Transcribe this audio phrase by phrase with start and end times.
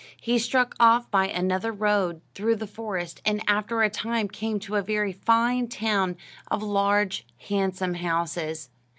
[0.19, 4.75] He struck off by another road through the forest, and after a time came to
[4.75, 6.17] a very fine town,
[6.49, 8.69] of large, handsome houses.